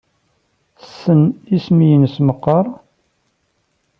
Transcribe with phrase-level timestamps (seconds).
[0.79, 1.21] Tessen
[1.55, 2.65] isem-nnes meqqar?